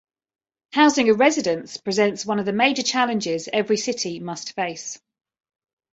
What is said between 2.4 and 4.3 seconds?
the major challenges every city